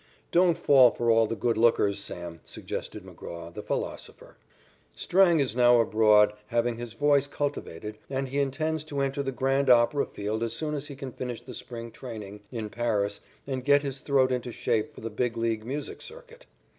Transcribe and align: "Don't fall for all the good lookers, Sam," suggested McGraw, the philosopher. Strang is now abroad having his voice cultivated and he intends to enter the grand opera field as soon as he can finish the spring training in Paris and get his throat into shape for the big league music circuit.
"Don't 0.31 0.57
fall 0.57 0.89
for 0.89 1.11
all 1.11 1.27
the 1.27 1.35
good 1.35 1.59
lookers, 1.59 1.99
Sam," 1.99 2.39
suggested 2.43 3.03
McGraw, 3.03 3.53
the 3.53 3.61
philosopher. 3.61 4.35
Strang 4.95 5.39
is 5.39 5.55
now 5.55 5.79
abroad 5.79 6.33
having 6.47 6.77
his 6.77 6.93
voice 6.93 7.27
cultivated 7.27 7.99
and 8.09 8.29
he 8.29 8.39
intends 8.39 8.83
to 8.85 9.01
enter 9.01 9.21
the 9.21 9.31
grand 9.31 9.69
opera 9.69 10.07
field 10.07 10.41
as 10.41 10.53
soon 10.53 10.73
as 10.73 10.87
he 10.87 10.95
can 10.95 11.11
finish 11.11 11.43
the 11.43 11.53
spring 11.53 11.91
training 11.91 12.39
in 12.51 12.71
Paris 12.71 13.19
and 13.45 13.63
get 13.63 13.83
his 13.83 13.99
throat 13.99 14.31
into 14.31 14.51
shape 14.51 14.95
for 14.95 15.01
the 15.01 15.11
big 15.11 15.37
league 15.37 15.67
music 15.67 16.01
circuit. 16.01 16.47